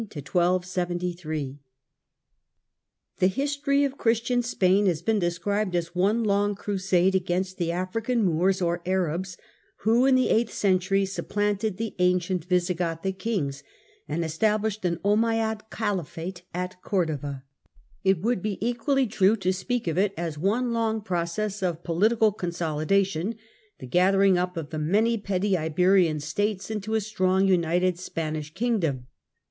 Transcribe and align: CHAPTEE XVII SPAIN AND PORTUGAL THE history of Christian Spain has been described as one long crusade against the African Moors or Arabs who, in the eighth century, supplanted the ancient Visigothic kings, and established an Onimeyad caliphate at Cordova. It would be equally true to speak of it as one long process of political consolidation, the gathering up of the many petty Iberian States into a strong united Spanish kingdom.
CHAPTEE 0.03 0.19
XVII 0.21 0.59
SPAIN 0.63 0.85
AND 0.89 0.99
PORTUGAL 1.15 1.59
THE 3.19 3.27
history 3.27 3.83
of 3.83 3.99
Christian 3.99 4.41
Spain 4.41 4.87
has 4.87 5.03
been 5.03 5.19
described 5.19 5.75
as 5.75 5.93
one 5.93 6.23
long 6.23 6.55
crusade 6.55 7.13
against 7.13 7.59
the 7.59 7.71
African 7.71 8.23
Moors 8.25 8.63
or 8.63 8.81
Arabs 8.87 9.37
who, 9.81 10.07
in 10.07 10.15
the 10.15 10.29
eighth 10.31 10.51
century, 10.51 11.05
supplanted 11.05 11.77
the 11.77 11.93
ancient 11.99 12.45
Visigothic 12.45 13.19
kings, 13.19 13.61
and 14.07 14.25
established 14.25 14.85
an 14.85 14.97
Onimeyad 15.05 15.69
caliphate 15.69 16.41
at 16.51 16.81
Cordova. 16.81 17.43
It 18.03 18.23
would 18.23 18.41
be 18.41 18.57
equally 18.59 19.05
true 19.05 19.35
to 19.37 19.53
speak 19.53 19.85
of 19.87 19.99
it 19.99 20.15
as 20.17 20.35
one 20.35 20.73
long 20.73 21.01
process 21.01 21.61
of 21.61 21.83
political 21.83 22.31
consolidation, 22.31 23.35
the 23.77 23.85
gathering 23.85 24.35
up 24.35 24.57
of 24.57 24.71
the 24.71 24.79
many 24.79 25.19
petty 25.19 25.55
Iberian 25.55 26.19
States 26.19 26.71
into 26.71 26.95
a 26.95 27.01
strong 27.01 27.47
united 27.47 27.99
Spanish 27.99 28.51
kingdom. 28.55 29.05